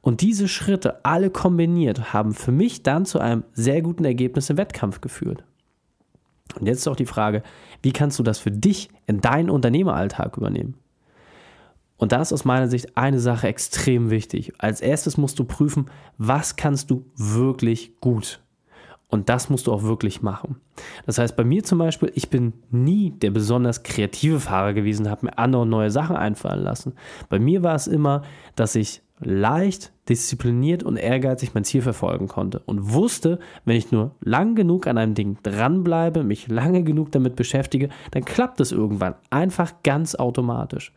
Und 0.03 0.23
diese 0.23 0.49
Schritte 0.49 1.05
alle 1.05 1.31
kombiniert 1.31 2.13
haben 2.13 2.33
für 2.33 2.53
mich 2.53 2.83
dann 2.83 3.05
zu 3.05 3.19
einem 3.19 3.45
sehr 3.53 3.83
guten 3.83 4.05
Ergebnis 4.05 4.49
im 4.51 4.57
Wettkampf 4.57 5.01
geführt. 5.01 5.45
Und 6.59 6.67
jetzt 6.67 6.79
ist 6.79 6.89
auch 6.89 6.97
die 6.97 7.07
Frage, 7.07 7.43
wie 7.83 7.93
kannst 7.93 8.19
du 8.19 8.23
das 8.23 8.39
für 8.39 8.51
dich 8.51 8.89
in 9.07 9.21
deinen 9.21 9.51
Unternehmeralltag 9.51 10.37
übernehmen? 10.37 10.75
Und 11.97 12.13
da 12.13 12.23
ist 12.23 12.33
aus 12.33 12.47
meiner 12.47 12.69
Sicht 12.69 12.97
eine 12.97 13.21
Sache 13.21 13.47
extrem 13.47 14.09
wichtig. 14.09 14.55
Als 14.57 14.81
erstes 14.81 15.19
musst 15.19 15.39
du 15.39 15.45
prüfen, 15.45 15.91
was 16.17 16.57
kannst 16.57 16.91
du 16.91 17.05
wirklich 17.15 18.01
gut? 18.01 18.41
Und 19.11 19.29
das 19.29 19.51
musst 19.51 19.67
du 19.67 19.73
auch 19.73 19.83
wirklich 19.83 20.23
machen. 20.23 20.57
Das 21.05 21.19
heißt, 21.19 21.37
bei 21.37 21.45
mir 21.45 21.65
zum 21.65 21.79
Beispiel, 21.79 22.13
ich 22.15 22.31
bin 22.31 22.53
nie 22.71 23.11
der 23.11 23.31
besonders 23.31 23.83
kreative 23.83 24.41
Fahrer 24.41 24.73
gewesen, 24.73 25.11
habe 25.11 25.27
mir 25.27 25.39
andere 25.39 25.67
neue 25.67 25.91
Sachen 25.91 26.17
einfallen 26.17 26.63
lassen. 26.63 26.95
Bei 27.29 27.39
mir 27.39 27.63
war 27.63 27.75
es 27.75 27.89
immer, 27.89 28.23
dass 28.55 28.77
ich 28.77 29.03
leicht, 29.23 29.93
diszipliniert 30.09 30.83
und 30.83 30.97
ehrgeizig 30.97 31.55
mein 31.55 31.65
Ziel 31.65 31.83
verfolgen 31.83 32.27
konnte 32.27 32.63
und 32.67 32.93
wusste, 32.93 33.39
wenn 33.65 33.77
ich 33.77 33.93
nur 33.93 34.17
lang 34.21 34.55
genug 34.55 34.87
an 34.87 34.99
einem 34.99 35.15
Ding 35.15 35.39
dranbleibe, 35.43 36.25
mich 36.25 36.49
lange 36.49 36.83
genug 36.83 37.13
damit 37.13 37.37
beschäftige, 37.37 37.91
dann 38.11 38.25
klappt 38.25 38.61
es 38.61 38.73
irgendwann 38.73 39.15
einfach 39.29 39.75
ganz 39.83 40.15
automatisch. 40.15 40.93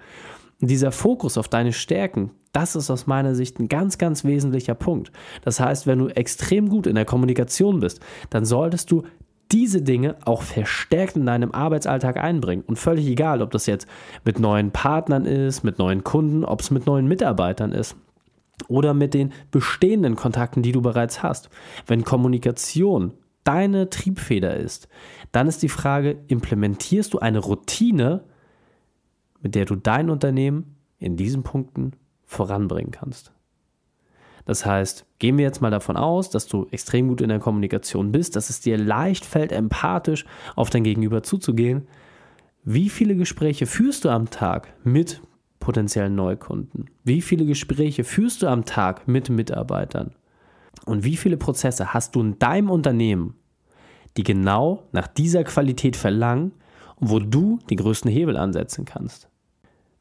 Dieser 0.62 0.92
Fokus 0.92 1.38
auf 1.38 1.48
deine 1.48 1.74
Stärken, 1.74 2.32
das 2.54 2.76
ist 2.76 2.90
aus 2.90 3.08
meiner 3.08 3.36
Sicht 3.36 3.60
ein 3.60 3.68
ganz, 3.68 3.98
ganz 3.98 4.24
wesentlicher 4.24 4.76
Punkt. 4.76 5.12
Das 5.42 5.60
heißt, 5.60 5.86
wenn 5.86 6.00
du 6.00 6.08
extrem 6.08 6.70
gut 6.70 6.88
in 6.88 6.96
der 6.96 7.06
Kommunikation 7.06 7.82
bist, 7.82 8.00
dann 8.30 8.46
solltest 8.46 8.90
du 8.92 9.04
diese 9.52 9.82
Dinge 9.82 10.16
auch 10.26 10.42
verstärkt 10.42 11.16
in 11.16 11.26
deinem 11.26 11.52
Arbeitsalltag 11.52 12.18
einbringen. 12.18 12.64
Und 12.66 12.80
völlig 12.80 13.08
egal, 13.08 13.42
ob 13.42 13.52
das 13.52 13.66
jetzt 13.66 13.88
mit 14.24 14.40
neuen 14.40 14.72
Partnern 14.72 15.26
ist, 15.26 15.64
mit 15.64 15.78
neuen 15.80 16.04
Kunden, 16.04 16.46
ob 16.46 16.62
es 16.62 16.72
mit 16.72 16.86
neuen 16.86 17.08
Mitarbeitern 17.08 17.72
ist 17.72 17.96
oder 18.68 18.94
mit 18.94 19.14
den 19.14 19.34
bestehenden 19.52 20.16
Kontakten, 20.16 20.64
die 20.64 20.72
du 20.72 20.82
bereits 20.82 21.22
hast. 21.22 21.50
Wenn 21.88 22.04
Kommunikation 22.04 23.14
deine 23.44 23.90
Triebfeder 23.90 24.56
ist, 24.56 24.88
dann 25.32 25.48
ist 25.48 25.62
die 25.62 25.70
Frage, 25.70 26.18
implementierst 26.28 27.14
du 27.14 27.20
eine 27.20 27.40
Routine, 27.40 28.24
mit 29.42 29.56
der 29.56 29.66
du 29.66 29.76
dein 29.76 30.10
Unternehmen 30.10 30.78
in 31.00 31.18
diesen 31.18 31.44
Punkten 31.44 31.92
voranbringen 32.34 32.92
kannst. 32.92 33.32
Das 34.46 34.66
heißt, 34.66 35.06
gehen 35.20 35.38
wir 35.38 35.46
jetzt 35.46 35.62
mal 35.62 35.72
davon 35.72 35.96
aus, 35.96 36.30
dass 36.30 36.48
du 36.48 36.68
extrem 36.72 37.08
gut 37.08 37.22
in 37.22 37.30
der 37.30 37.40
Kommunikation 37.40 38.12
bist, 38.12 38.36
dass 38.36 38.50
es 38.50 38.60
dir 38.60 38.78
leicht 38.78 39.26
fällt, 39.26 39.52
empathisch 39.52 40.26
auf 40.56 40.70
dein 40.70 40.84
Gegenüber 40.84 41.24
zuzugehen. 41.24 41.88
Wie 42.66 42.90
viele 42.90 43.16
Gespräche 43.16 43.66
führst 43.66 44.04
du 44.04 44.10
am 44.10 44.30
Tag 44.30 44.74
mit 44.84 45.22
potenziellen 45.60 46.16
Neukunden? 46.16 46.90
Wie 47.04 47.22
viele 47.22 47.46
Gespräche 47.46 48.04
führst 48.04 48.42
du 48.42 48.48
am 48.48 48.66
Tag 48.66 49.08
mit 49.08 49.30
Mitarbeitern? 49.30 50.14
Und 50.86 51.06
wie 51.06 51.16
viele 51.16 51.38
Prozesse 51.38 51.94
hast 51.94 52.16
du 52.16 52.22
in 52.22 52.40
deinem 52.40 52.70
Unternehmen, 52.70 53.36
die 54.18 54.24
genau 54.24 54.84
nach 54.92 55.08
dieser 55.08 55.46
Qualität 55.46 55.96
verlangen 55.96 56.52
und 56.98 57.10
wo 57.10 57.20
du 57.20 57.60
die 57.70 57.78
größten 57.78 58.12
Hebel 58.12 58.36
ansetzen 58.36 58.84
kannst? 58.84 59.30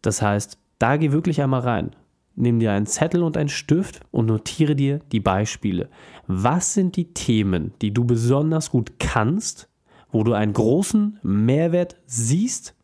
Das 0.03 0.21
heißt, 0.21 0.59
da 0.81 0.97
geh 0.97 1.13
wirklich 1.13 1.41
einmal 1.41 1.61
rein. 1.61 1.95
Nimm 2.35 2.61
dir 2.61 2.73
einen 2.73 2.87
Zettel 2.87 3.23
und 3.23 3.37
einen 3.37 3.49
Stift 3.49 4.01
und 4.11 4.27
notiere 4.27 4.75
dir 4.75 5.01
die 5.13 5.21
Beispiele. 5.21 5.89
Was 6.27 6.75
sind 6.75 6.97
die 6.97 7.13
Themen, 7.13 7.73
die 7.83 7.93
du 7.93 8.05
besonders 8.05 8.71
gut 8.71 8.99
kannst, 8.99 9.69
wo 10.11 10.25
du 10.25 10.33
einen 10.33 10.53
großen 10.53 11.19
Mehrwert 11.23 11.97
siehst 12.07 12.75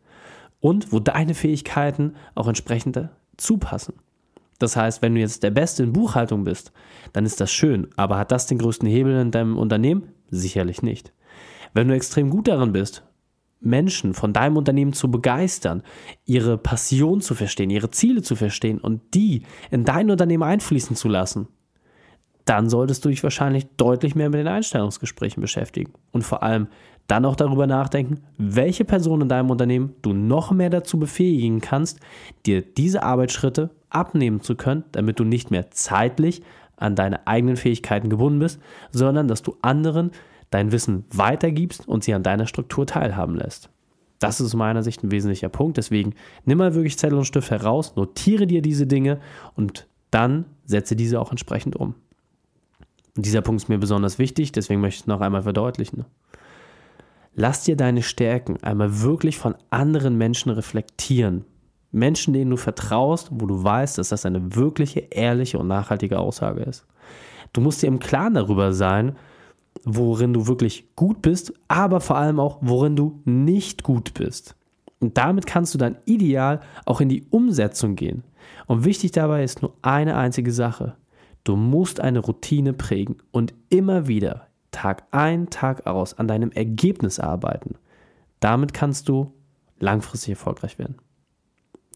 und 0.61 0.93
wo 0.93 1.01
deine 1.01 1.35
Fähigkeiten 1.35 2.15
auch 2.35 2.49
entsprechend 2.49 3.09
zupassen? 3.37 3.95
Das 4.59 4.77
heißt, 4.77 5.03
wenn 5.03 5.15
du 5.15 5.21
jetzt 5.21 5.43
der 5.43 5.51
Beste 5.51 5.83
in 5.83 5.93
Buchhaltung 5.93 6.45
bist, 6.45 6.73
dann 7.13 7.25
ist 7.25 7.41
das 7.41 7.51
schön, 7.51 7.89
aber 7.97 8.19
hat 8.19 8.33
das 8.33 8.47
den 8.47 8.59
größten 8.59 8.89
Hebel 8.89 9.21
in 9.21 9.31
deinem 9.31 9.57
Unternehmen? 9.57 10.13
Sicherlich 10.31 10.83
nicht. 10.83 11.13
Wenn 11.75 11.89
du 11.89 11.95
extrem 11.95 12.29
gut 12.29 12.49
darin 12.49 12.73
bist, 12.73 13.05
Menschen 13.61 14.15
von 14.15 14.33
deinem 14.33 14.57
Unternehmen 14.57 14.93
zu 14.93 15.11
begeistern, 15.11 15.83
ihre 16.25 16.59
Passion 16.59 17.21
zu 17.21 17.35
verstehen, 17.35 17.71
ihre 17.71 17.91
Ziele 17.91 18.23
zu 18.23 18.37
verstehen 18.37 18.79
und 18.79 19.15
die 19.15 19.43
in 19.71 19.85
dein 19.85 20.11
Unternehmen 20.11 20.45
einfließen 20.45 20.97
zu 20.97 21.09
lassen, 21.09 21.49
dann 22.45 22.71
solltest 22.71 23.05
du 23.05 23.11
dich 23.11 23.23
wahrscheinlich 23.23 23.67
deutlich 23.77 24.15
mehr 24.15 24.31
mit 24.31 24.41
den 24.41 24.49
Einstellungsgesprächen 24.49 25.41
beschäftigen 25.41 25.93
und 26.13 26.23
vor 26.23 26.43
allem 26.43 26.69
dann 27.07 27.25
auch 27.25 27.37
darüber 27.37 27.67
nachdenken, 27.67 28.23
welche 28.37 28.85
Person 28.85 29.23
in 29.23 29.29
deinem 29.29 29.51
Unternehmen 29.51 29.95
du 30.03 30.13
noch 30.13 30.51
mehr 30.53 30.71
dazu 30.71 30.99
befähigen 30.99 31.61
kannst, 31.61 32.01
dir 32.47 32.63
diese 32.63 33.03
Arbeitsschritte 33.03 33.71
abnehmen 33.91 34.41
zu 34.41 34.55
können, 34.55 34.85
damit 34.93 35.19
du 35.19 35.25
nicht 35.25 35.51
mehr 35.51 35.71
zeitlich, 35.71 36.43
an 36.77 36.95
deine 36.95 37.27
eigenen 37.27 37.57
Fähigkeiten 37.57 38.09
gebunden 38.09 38.39
bist, 38.39 38.61
sondern 38.93 39.27
dass 39.27 39.43
du 39.43 39.57
anderen 39.63 40.13
dein 40.51 40.73
Wissen 40.73 41.05
weitergibst 41.11 41.87
und 41.87 42.05
sie 42.05 42.15
an 42.15 42.23
deiner 42.23 42.47
Struktur 42.47 42.87
teilhaben 42.87 43.37
lässt. 43.37 43.71
Das 44.19 44.41
ist 44.41 44.47
aus 44.47 44.55
meiner 44.55 44.83
Sicht 44.83 45.05
ein 45.05 45.11
wesentlicher 45.11 45.49
Punkt. 45.49 45.77
Deswegen 45.77 46.15
nimm 46.45 46.59
mal 46.59 46.75
wirklich 46.75 46.99
Zettel 46.99 47.19
und 47.19 47.25
Stift 47.25 47.51
heraus, 47.51 47.95
notiere 47.97 48.47
dir 48.47 48.63
diese 48.63 48.87
Dinge 48.87 49.21
und 49.55 49.87
dann 50.11 50.47
setze 50.65 50.97
diese 50.97 51.21
auch 51.21 51.31
entsprechend 51.31 51.77
um. 51.77 51.95
Und 53.17 53.27
dieser 53.27 53.43
Punkt 53.43 53.63
ist 53.63 53.69
mir 53.69 53.79
besonders 53.79 54.19
wichtig, 54.19 54.53
deswegen 54.53 54.81
möchte 54.81 54.97
ich 54.97 55.03
es 55.03 55.07
noch 55.07 55.21
einmal 55.21 55.43
verdeutlichen. 55.43 56.05
Lass 57.35 57.65
dir 57.65 57.77
deine 57.77 58.03
Stärken 58.03 58.63
einmal 58.63 59.03
wirklich 59.03 59.39
von 59.39 59.55
anderen 59.71 60.17
Menschen 60.19 60.51
reflektieren. 60.51 61.45
Menschen, 61.93 62.35
denen 62.35 62.51
du 62.51 62.57
vertraust, 62.57 63.29
wo 63.31 63.47
du 63.47 63.63
weißt, 63.63 63.99
dass 63.99 64.09
das 64.09 64.27
eine 64.27 64.55
wirkliche, 64.57 65.01
ehrliche 65.11 65.59
und 65.59 65.69
nachhaltige 65.69 66.19
Aussage 66.19 66.63
ist. 66.63 66.85
Du 67.53 67.61
musst 67.61 67.83
dir 67.83 67.87
im 67.87 67.99
Klaren 67.99 68.35
darüber 68.35 68.73
sein, 68.73 69.17
worin 69.85 70.33
du 70.33 70.47
wirklich 70.47 70.95
gut 70.97 71.23
bist, 71.23 71.53
aber 71.69 72.01
vor 72.01 72.17
allem 72.17 72.41
auch, 72.41 72.59
worin 72.61 72.97
du 72.97 73.21
nicht 73.25 73.83
gut 73.83 74.15
bist. 74.15 74.55
Und 75.01 75.17
damit 75.17 75.47
kannst 75.47 75.75
du 75.75 75.79
dann 75.79 75.97
ideal 76.07 76.61
auch 76.85 77.01
in 77.01 77.09
die 77.09 77.25
Umsetzung 77.31 77.95
gehen. 77.95 78.25
Und 78.67 78.85
wichtig 78.85 79.13
dabei 79.13 79.45
ist 79.45 79.63
nur 79.63 79.75
eine 79.83 80.17
einzige 80.17 80.53
Sache. 80.53 80.97
Du 81.45 81.57
musst 81.57 82.01
eine 82.01 82.19
Routine 82.19 82.73
prägen 82.73 83.17
und 83.31 83.55
immer 83.71 84.09
wieder, 84.09 84.49
Tag 84.71 85.05
ein, 85.13 85.51
Tag 85.51 85.87
aus, 85.87 86.19
an 86.19 86.29
deinem 86.29 86.51
Ergebnis 86.51 87.21
arbeiten. 87.21 87.77
Damit 88.41 88.75
kannst 88.75 89.09
du 89.09 89.33
langfristig 89.79 90.31
erfolgreich 90.31 90.79
werden. 90.79 90.97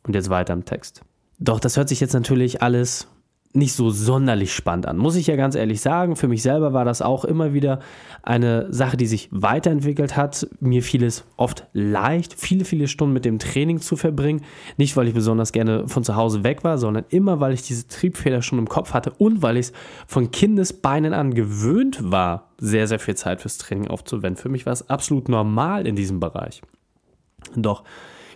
Und 0.07 0.15
jetzt 0.15 0.31
weiter 0.31 0.53
im 0.53 0.65
Text. 0.65 1.03
Doch 1.39 1.61
das 1.61 1.77
hört 1.77 1.89
sich 1.89 2.01
jetzt 2.01 2.15
natürlich 2.15 2.63
alles 2.63 3.09
nicht 3.55 3.75
so 3.75 3.91
sonderlich 3.91 4.55
spannend 4.55 4.87
an. 4.87 4.97
Muss 4.97 5.17
ich 5.17 5.27
ja 5.27 5.37
ganz 5.37 5.55
ehrlich 5.55 5.81
sagen, 5.81 6.17
für 6.17 6.29
mich 6.29 6.43
selber 6.43 6.73
war 6.73 6.85
das 6.85 7.03
auch 7.03 7.25
immer 7.25 7.53
wieder 7.53 7.81
eine 8.23 8.73
Sache, 8.73 8.97
die 8.97 9.07
sich 9.07 9.29
weiterentwickelt 9.31 10.17
hat. 10.17 10.49
Mir 10.61 10.83
fiel 10.83 11.05
es 11.05 11.25
oft 11.37 11.67
leicht, 11.75 12.35
viele, 12.35 12.65
viele 12.65 12.89
Stunden 12.89 13.13
mit 13.13 13.27
dem 13.27 13.39
Training 13.39 13.81
zu 13.81 13.97
verbringen. 13.97 14.43
Nicht, 14.79 14.97
weil 14.97 15.07
ich 15.07 15.15
besonders 15.15 15.53
gerne 15.53 15.87
von 15.87 16.03
zu 16.03 16.17
Hause 16.17 16.45
weg 16.45 16.65
war, 16.65 16.79
sondern 16.79 17.05
immer, 17.11 17.41
weil 17.41 17.53
ich 17.53 17.63
diese 17.63 17.87
Triebfeder 17.87 18.41
schon 18.41 18.59
im 18.59 18.69
Kopf 18.69 18.95
hatte 18.95 19.13
und 19.19 19.43
weil 19.43 19.59
ich 19.59 19.67
es 19.67 19.73
von 20.07 20.31
Kindesbeinen 20.31 21.13
an 21.13 21.35
gewöhnt 21.35 21.99
war, 22.03 22.53
sehr, 22.59 22.87
sehr 22.87 23.01
viel 23.01 23.17
Zeit 23.17 23.43
fürs 23.43 23.59
Training 23.59 23.89
aufzuwenden. 23.89 24.41
Für 24.41 24.49
mich 24.49 24.65
war 24.65 24.73
es 24.73 24.89
absolut 24.89 25.29
normal 25.29 25.87
in 25.87 25.97
diesem 25.97 26.21
Bereich. 26.21 26.63
Doch 27.55 27.85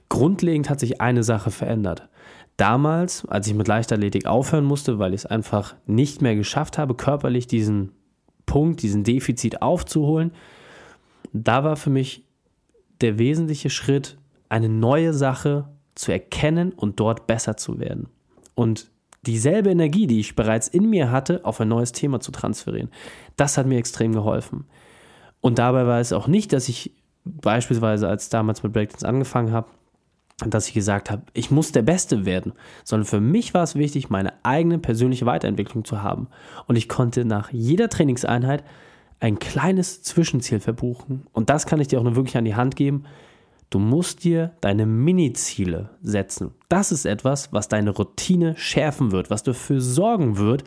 grundlegend 0.08 0.68
hat 0.68 0.80
sich 0.80 1.00
eine 1.00 1.22
Sache 1.22 1.50
verändert. 1.50 2.08
Damals, 2.56 3.26
als 3.26 3.46
ich 3.46 3.54
mit 3.54 3.68
Leichtathletik 3.68 4.26
aufhören 4.26 4.64
musste, 4.64 4.98
weil 4.98 5.12
ich 5.12 5.22
es 5.22 5.26
einfach 5.26 5.74
nicht 5.86 6.22
mehr 6.22 6.34
geschafft 6.34 6.78
habe, 6.78 6.94
körperlich 6.94 7.46
diesen 7.46 7.92
Punkt, 8.46 8.82
diesen 8.82 9.04
Defizit 9.04 9.60
aufzuholen, 9.60 10.32
da 11.32 11.64
war 11.64 11.76
für 11.76 11.90
mich 11.90 12.24
der 13.00 13.18
wesentliche 13.18 13.68
Schritt, 13.68 14.16
eine 14.48 14.68
neue 14.68 15.12
Sache 15.12 15.68
zu 15.94 16.12
erkennen 16.12 16.72
und 16.72 17.00
dort 17.00 17.26
besser 17.26 17.56
zu 17.56 17.78
werden. 17.78 18.08
Und 18.54 18.90
dieselbe 19.26 19.70
Energie, 19.70 20.06
die 20.06 20.20
ich 20.20 20.36
bereits 20.36 20.68
in 20.68 20.88
mir 20.88 21.10
hatte, 21.10 21.44
auf 21.44 21.60
ein 21.60 21.68
neues 21.68 21.92
Thema 21.92 22.20
zu 22.20 22.32
transferieren. 22.32 22.90
Das 23.36 23.58
hat 23.58 23.66
mir 23.66 23.78
extrem 23.78 24.12
geholfen. 24.12 24.64
Und 25.40 25.58
dabei 25.58 25.86
war 25.86 26.00
es 26.00 26.12
auch 26.12 26.28
nicht, 26.28 26.52
dass 26.52 26.68
ich 26.68 26.92
beispielsweise, 27.24 28.08
als 28.08 28.28
damals 28.28 28.62
mit 28.62 28.72
Breakdance 28.72 29.06
angefangen 29.06 29.52
habe, 29.52 29.68
dass 30.44 30.68
ich 30.68 30.74
gesagt 30.74 31.10
habe, 31.10 31.22
ich 31.32 31.50
muss 31.50 31.72
der 31.72 31.82
Beste 31.82 32.26
werden, 32.26 32.52
sondern 32.84 33.06
für 33.06 33.20
mich 33.20 33.54
war 33.54 33.62
es 33.62 33.74
wichtig, 33.74 34.10
meine 34.10 34.34
eigene 34.42 34.78
persönliche 34.78 35.24
Weiterentwicklung 35.24 35.84
zu 35.84 36.02
haben. 36.02 36.28
Und 36.66 36.76
ich 36.76 36.88
konnte 36.88 37.24
nach 37.24 37.50
jeder 37.52 37.88
Trainingseinheit 37.88 38.62
ein 39.18 39.38
kleines 39.38 40.02
Zwischenziel 40.02 40.60
verbuchen. 40.60 41.26
Und 41.32 41.48
das 41.48 41.64
kann 41.64 41.80
ich 41.80 41.88
dir 41.88 41.98
auch 41.98 42.04
nur 42.04 42.16
wirklich 42.16 42.36
an 42.36 42.44
die 42.44 42.54
Hand 42.54 42.76
geben. 42.76 43.04
Du 43.70 43.78
musst 43.78 44.24
dir 44.24 44.52
deine 44.60 44.84
Mini-Ziele 44.84 45.90
setzen. 46.02 46.52
Das 46.68 46.92
ist 46.92 47.06
etwas, 47.06 47.52
was 47.52 47.68
deine 47.68 47.90
Routine 47.90 48.56
schärfen 48.56 49.12
wird, 49.12 49.30
was 49.30 49.42
dafür 49.42 49.80
sorgen 49.80 50.36
wird, 50.36 50.64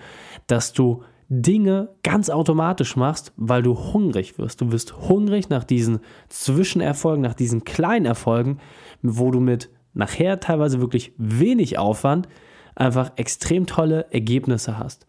dass 0.47 0.73
du 0.73 1.03
Dinge 1.29 1.89
ganz 2.01 2.29
automatisch 2.31 2.95
machst, 2.95 3.33
weil 3.38 3.62
du 3.62 3.77
hungrig 3.93 4.39
wirst. 4.39 4.62
Du 4.62 4.71
wirst 4.71 4.98
hungrig 5.09 5.50
nach 5.50 5.63
diesen 5.63 6.00
Zwischenerfolgen, 6.27 7.21
nach 7.21 7.36
diesen 7.36 7.63
kleinen 7.63 8.07
Erfolgen, 8.07 8.57
wo 9.03 9.29
du 9.29 9.39
mit 9.39 9.69
nachher 9.93 10.39
teilweise 10.39 10.81
wirklich 10.81 11.13
wenig 11.17 11.77
Aufwand 11.77 12.27
einfach 12.75 13.12
extrem 13.15 13.67
tolle 13.67 14.12
Ergebnisse 14.12 14.79
hast. 14.79 15.05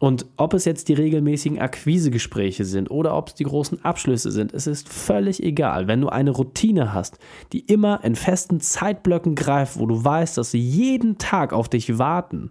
Und 0.00 0.26
ob 0.36 0.52
es 0.52 0.66
jetzt 0.66 0.88
die 0.88 0.94
regelmäßigen 0.94 1.58
Akquisegespräche 1.58 2.66
sind 2.66 2.90
oder 2.90 3.16
ob 3.16 3.28
es 3.28 3.34
die 3.34 3.44
großen 3.44 3.84
Abschlüsse 3.84 4.32
sind, 4.32 4.52
es 4.52 4.66
ist 4.66 4.88
völlig 4.88 5.42
egal. 5.42 5.86
Wenn 5.86 6.02
du 6.02 6.08
eine 6.08 6.32
Routine 6.32 6.92
hast, 6.92 7.18
die 7.52 7.60
immer 7.60 8.04
in 8.04 8.16
festen 8.16 8.60
Zeitblöcken 8.60 9.34
greift, 9.34 9.78
wo 9.78 9.86
du 9.86 10.04
weißt, 10.04 10.36
dass 10.36 10.50
sie 10.50 10.60
jeden 10.60 11.16
Tag 11.16 11.54
auf 11.54 11.70
dich 11.70 11.96
warten, 11.98 12.50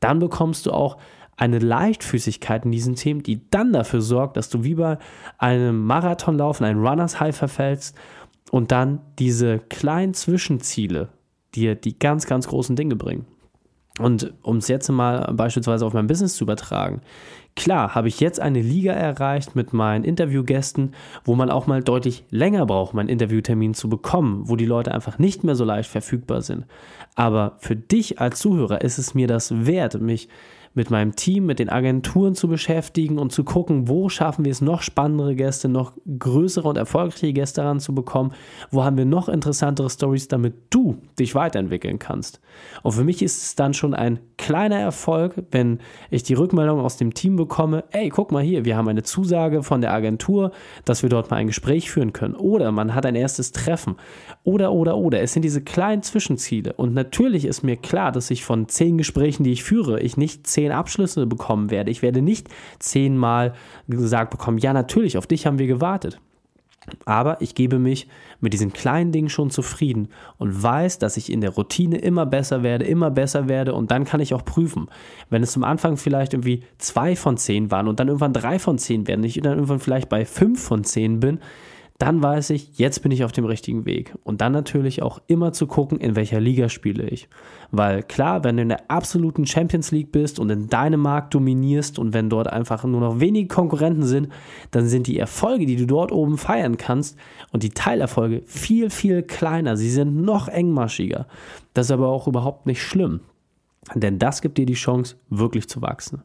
dann 0.00 0.18
bekommst 0.18 0.66
du 0.66 0.72
auch 0.72 0.96
eine 1.42 1.58
Leichtfüßigkeit 1.58 2.64
in 2.64 2.70
diesen 2.70 2.94
Themen, 2.94 3.24
die 3.24 3.40
dann 3.50 3.72
dafür 3.72 4.00
sorgt, 4.00 4.36
dass 4.36 4.48
du 4.48 4.62
wie 4.62 4.76
bei 4.76 4.98
einem 5.38 5.84
Marathonlauf 5.84 6.60
in 6.60 6.66
einen 6.66 6.86
Runners 6.86 7.18
High 7.18 7.36
verfällst 7.36 7.96
und 8.52 8.70
dann 8.70 9.00
diese 9.18 9.58
kleinen 9.58 10.14
Zwischenziele 10.14 11.08
dir 11.56 11.74
die 11.74 11.98
ganz, 11.98 12.26
ganz 12.26 12.46
großen 12.46 12.76
Dinge 12.76 12.94
bringen. 12.94 13.26
Und 13.98 14.32
um 14.42 14.58
es 14.58 14.68
jetzt 14.68 14.88
mal 14.88 15.34
beispielsweise 15.34 15.84
auf 15.84 15.94
mein 15.94 16.06
Business 16.06 16.36
zu 16.36 16.44
übertragen, 16.44 17.00
klar 17.56 17.96
habe 17.96 18.06
ich 18.06 18.20
jetzt 18.20 18.38
eine 18.38 18.62
Liga 18.62 18.92
erreicht 18.92 19.56
mit 19.56 19.72
meinen 19.72 20.04
Interviewgästen, 20.04 20.94
wo 21.24 21.34
man 21.34 21.50
auch 21.50 21.66
mal 21.66 21.82
deutlich 21.82 22.24
länger 22.30 22.66
braucht, 22.66 22.94
meinen 22.94 23.08
Interviewtermin 23.08 23.74
zu 23.74 23.88
bekommen, 23.88 24.48
wo 24.48 24.54
die 24.54 24.64
Leute 24.64 24.94
einfach 24.94 25.18
nicht 25.18 25.42
mehr 25.42 25.56
so 25.56 25.64
leicht 25.64 25.90
verfügbar 25.90 26.40
sind. 26.40 26.66
Aber 27.16 27.56
für 27.58 27.74
dich 27.74 28.20
als 28.20 28.38
Zuhörer 28.38 28.80
ist 28.80 28.98
es 28.98 29.14
mir 29.14 29.26
das 29.26 29.66
wert, 29.66 30.00
mich 30.00 30.28
mit 30.74 30.90
meinem 30.90 31.14
Team, 31.16 31.46
mit 31.46 31.58
den 31.58 31.68
Agenturen 31.68 32.34
zu 32.34 32.48
beschäftigen 32.48 33.18
und 33.18 33.32
zu 33.32 33.44
gucken, 33.44 33.88
wo 33.88 34.08
schaffen 34.08 34.44
wir 34.44 34.52
es 34.52 34.60
noch 34.60 34.82
spannendere 34.82 35.34
Gäste, 35.34 35.68
noch 35.68 35.92
größere 36.18 36.68
und 36.68 36.76
erfolgreiche 36.76 37.32
Gäste 37.32 37.62
ranzubekommen, 37.62 38.32
wo 38.70 38.82
haben 38.84 38.96
wir 38.96 39.04
noch 39.04 39.28
interessantere 39.28 39.90
Stories, 39.90 40.28
damit 40.28 40.54
du 40.70 40.98
dich 41.18 41.34
weiterentwickeln 41.34 41.98
kannst. 41.98 42.40
Und 42.82 42.92
für 42.92 43.04
mich 43.04 43.22
ist 43.22 43.42
es 43.42 43.54
dann 43.54 43.74
schon 43.74 43.94
ein 43.94 44.18
kleiner 44.38 44.78
Erfolg, 44.78 45.34
wenn 45.50 45.78
ich 46.10 46.22
die 46.22 46.34
Rückmeldung 46.34 46.80
aus 46.80 46.96
dem 46.96 47.14
Team 47.14 47.36
bekomme, 47.36 47.84
ey, 47.90 48.08
guck 48.08 48.32
mal 48.32 48.42
hier, 48.42 48.64
wir 48.64 48.76
haben 48.76 48.88
eine 48.88 49.02
Zusage 49.02 49.62
von 49.62 49.80
der 49.80 49.92
Agentur, 49.92 50.52
dass 50.84 51.02
wir 51.02 51.10
dort 51.10 51.30
mal 51.30 51.36
ein 51.36 51.46
Gespräch 51.46 51.90
führen 51.90 52.12
können. 52.12 52.34
Oder 52.34 52.72
man 52.72 52.94
hat 52.94 53.06
ein 53.06 53.14
erstes 53.14 53.52
Treffen. 53.52 53.96
Oder, 54.42 54.72
oder, 54.72 54.96
oder. 54.96 55.20
Es 55.20 55.32
sind 55.32 55.42
diese 55.42 55.60
kleinen 55.60 56.02
Zwischenziele. 56.02 56.72
Und 56.72 56.94
natürlich 56.94 57.44
ist 57.44 57.62
mir 57.62 57.76
klar, 57.76 58.10
dass 58.10 58.30
ich 58.30 58.44
von 58.44 58.68
zehn 58.68 58.98
Gesprächen, 58.98 59.44
die 59.44 59.52
ich 59.52 59.62
führe, 59.62 60.00
ich 60.00 60.16
nicht 60.16 60.46
zehn 60.46 60.61
zehn 60.62 60.72
Abschlüsse 60.72 61.26
bekommen 61.26 61.70
werde. 61.70 61.90
Ich 61.90 62.02
werde 62.02 62.22
nicht 62.22 62.48
zehnmal 62.78 63.54
gesagt 63.88 64.30
bekommen, 64.30 64.58
ja 64.58 64.72
natürlich, 64.72 65.18
auf 65.18 65.26
dich 65.26 65.46
haben 65.46 65.58
wir 65.58 65.66
gewartet. 65.66 66.20
Aber 67.04 67.40
ich 67.40 67.54
gebe 67.54 67.78
mich 67.78 68.08
mit 68.40 68.52
diesen 68.52 68.72
kleinen 68.72 69.12
Dingen 69.12 69.28
schon 69.28 69.50
zufrieden 69.50 70.08
und 70.38 70.62
weiß, 70.62 70.98
dass 70.98 71.16
ich 71.16 71.30
in 71.30 71.40
der 71.40 71.50
Routine 71.50 71.98
immer 71.98 72.26
besser 72.26 72.64
werde, 72.64 72.84
immer 72.84 73.10
besser 73.10 73.48
werde 73.48 73.72
und 73.74 73.92
dann 73.92 74.04
kann 74.04 74.20
ich 74.20 74.34
auch 74.34 74.44
prüfen. 74.44 74.88
Wenn 75.30 75.44
es 75.44 75.52
zum 75.52 75.62
Anfang 75.62 75.96
vielleicht 75.96 76.34
irgendwie 76.34 76.64
zwei 76.78 77.14
von 77.14 77.36
zehn 77.36 77.70
waren 77.70 77.86
und 77.86 78.00
dann 78.00 78.08
irgendwann 78.08 78.32
drei 78.32 78.58
von 78.58 78.78
zehn 78.78 79.06
werden, 79.06 79.24
ich 79.24 79.40
dann 79.40 79.54
irgendwann 79.54 79.78
vielleicht 79.78 80.08
bei 80.08 80.24
fünf 80.24 80.60
von 80.60 80.82
zehn 80.82 81.20
bin, 81.20 81.38
dann 82.02 82.20
weiß 82.20 82.50
ich, 82.50 82.78
jetzt 82.78 83.00
bin 83.04 83.12
ich 83.12 83.22
auf 83.22 83.30
dem 83.30 83.44
richtigen 83.44 83.84
Weg. 83.84 84.12
Und 84.24 84.40
dann 84.40 84.50
natürlich 84.50 85.02
auch 85.02 85.20
immer 85.28 85.52
zu 85.52 85.68
gucken, 85.68 86.00
in 86.00 86.16
welcher 86.16 86.40
Liga 86.40 86.68
spiele 86.68 87.04
ich. 87.04 87.28
Weil 87.70 88.02
klar, 88.02 88.42
wenn 88.42 88.56
du 88.56 88.62
in 88.62 88.70
der 88.70 88.90
absoluten 88.90 89.46
Champions 89.46 89.92
League 89.92 90.10
bist 90.10 90.40
und 90.40 90.50
in 90.50 90.66
deinem 90.66 90.98
Markt 90.98 91.32
dominierst 91.32 92.00
und 92.00 92.12
wenn 92.12 92.28
dort 92.28 92.48
einfach 92.48 92.82
nur 92.82 92.98
noch 92.98 93.20
wenige 93.20 93.46
Konkurrenten 93.46 94.02
sind, 94.02 94.30
dann 94.72 94.88
sind 94.88 95.06
die 95.06 95.16
Erfolge, 95.16 95.64
die 95.64 95.76
du 95.76 95.86
dort 95.86 96.10
oben 96.10 96.38
feiern 96.38 96.76
kannst 96.76 97.16
und 97.52 97.62
die 97.62 97.70
Teilerfolge 97.70 98.42
viel, 98.46 98.90
viel 98.90 99.22
kleiner. 99.22 99.76
Sie 99.76 99.90
sind 99.90 100.22
noch 100.22 100.48
engmaschiger. 100.48 101.28
Das 101.72 101.86
ist 101.86 101.92
aber 101.92 102.08
auch 102.08 102.26
überhaupt 102.26 102.66
nicht 102.66 102.82
schlimm. 102.82 103.20
Denn 103.94 104.18
das 104.18 104.42
gibt 104.42 104.58
dir 104.58 104.66
die 104.66 104.74
Chance, 104.74 105.14
wirklich 105.30 105.68
zu 105.68 105.82
wachsen. 105.82 106.24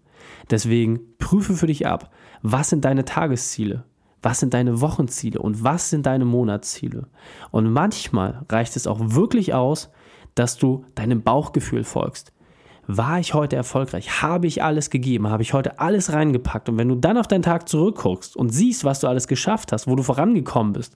Deswegen 0.50 1.02
prüfe 1.20 1.54
für 1.54 1.68
dich 1.68 1.86
ab, 1.86 2.12
was 2.42 2.72
sind 2.72 2.84
deine 2.84 3.06
Tagesziele? 3.06 3.84
Was 4.22 4.40
sind 4.40 4.54
deine 4.54 4.82
Wochenziele 4.82 5.40
und 5.40 5.64
was 5.64 5.90
sind 5.90 6.06
deine 6.06 6.26
Monatsziele. 6.26 7.08
Und 7.52 7.72
manchmal 7.72 8.46
reicht 8.50 8.76
es 8.76 8.88
auch 8.88 9.00
wirklich 9.02 9.54
aus, 9.54 9.90
dass 10.36 10.58
du 10.58 10.86
deinem 10.96 11.22
Bauchgefühl 11.22 11.84
folgst. 11.84 12.34
War 12.88 13.20
ich 13.20 13.34
heute 13.34 13.58
erfolgreich? 13.58 14.22
Habe 14.22 14.48
ich 14.48 14.64
alles 14.64 14.90
gegeben? 14.90 15.30
Habe 15.30 15.44
ich 15.44 15.54
heute 15.54 15.80
alles 15.80 16.14
reingepackt? 16.14 16.70
Und 16.70 16.78
wenn 16.78 16.88
du 16.88 16.96
dann 16.96 17.18
auf 17.18 17.28
deinen 17.28 17.42
Tag 17.42 17.68
zurückguckst 17.68 18.36
und 18.38 18.50
siehst, 18.50 18.86
was 18.86 19.02
du 19.02 19.08
alles 19.08 19.28
geschafft 19.28 19.74
hast, 19.74 19.88
wo 19.88 19.96
du 19.96 20.04
vorangekommen 20.04 20.74
bist, 20.74 20.94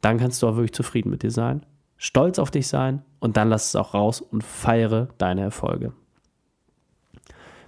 dann 0.00 0.18
kannst 0.18 0.42
du 0.42 0.46
auch 0.46 0.54
wirklich 0.54 0.74
zufrieden 0.74 1.10
mit 1.10 1.24
dir 1.24 1.32
sein, 1.32 1.66
stolz 1.96 2.38
auf 2.38 2.52
dich 2.52 2.68
sein 2.68 3.02
und 3.18 3.36
dann 3.36 3.48
lass 3.48 3.66
es 3.66 3.76
auch 3.76 3.94
raus 3.94 4.20
und 4.20 4.44
feiere 4.44 5.08
deine 5.18 5.40
Erfolge. 5.40 5.92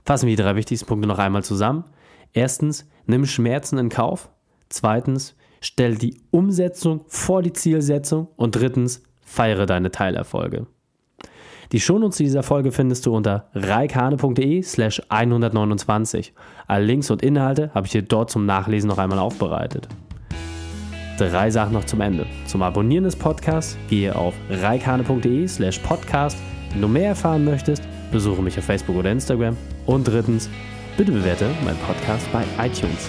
Fassen 0.05 0.29
wir 0.29 0.37
die 0.37 0.43
drei 0.43 0.55
wichtigsten 0.55 0.87
Punkte 0.87 1.09
noch 1.09 1.19
einmal 1.19 1.43
zusammen. 1.43 1.85
Erstens, 2.33 2.89
nimm 3.07 3.27
Schmerzen 3.27 3.79
in 3.79 3.89
Kauf. 3.89 4.31
Zweitens, 4.71 5.37
stell 5.61 5.97
die 5.97 6.23
Umsetzung 6.31 7.03
vor 7.07 7.43
die 7.43 7.53
Zielsetzung. 7.53 8.29
Und 8.37 8.57
drittens, 8.57 9.03
feiere 9.21 9.67
deine 9.67 9.91
Teilerfolge. 9.91 10.67
Die 11.73 11.79
Shownotes 11.79 12.19
dieser 12.19 12.43
Folge 12.43 12.73
findest 12.73 13.07
du 13.07 13.15
unter 13.15 13.49
reikane.de 13.55 14.63
slash 14.63 15.01
129. 15.09 16.33
Alle 16.67 16.85
Links 16.85 17.11
und 17.11 17.23
Inhalte 17.23 17.71
habe 17.75 17.87
ich 17.87 17.93
dir 17.93 18.03
dort 18.03 18.31
zum 18.31 18.45
Nachlesen 18.45 18.89
noch 18.89 18.99
einmal 18.99 19.21
aufbereitet. 19.21 19.87
Drei 21.17 21.51
Sachen 21.51 21.75
noch 21.75 21.85
zum 21.85 22.01
Ende. 22.01 22.27
Zum 22.47 22.63
Abonnieren 22.63 23.05
des 23.05 23.15
Podcasts 23.15 23.77
gehe 23.89 24.17
auf 24.17 24.35
reikane.de 24.49 25.47
slash 25.47 25.79
podcast. 25.81 26.39
Wenn 26.73 26.81
du 26.81 26.89
mehr 26.89 27.09
erfahren 27.09 27.45
möchtest, 27.45 27.83
besuche 28.11 28.43
mich 28.43 28.59
auf 28.59 28.65
Facebook 28.65 28.97
oder 28.97 29.13
Instagram. 29.13 29.57
Und 29.87 30.09
drittens, 30.09 30.49
bitte 30.97 31.13
bewerte 31.13 31.51
meinen 31.65 31.79
Podcast 31.79 32.27
bei 32.33 32.43
iTunes. 32.65 33.09